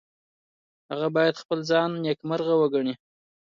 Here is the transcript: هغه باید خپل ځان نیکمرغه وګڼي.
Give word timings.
هغه 0.89 1.07
باید 1.15 1.41
خپل 1.41 1.59
ځان 1.69 1.89
نیکمرغه 2.05 2.53
وګڼي. 2.57 2.93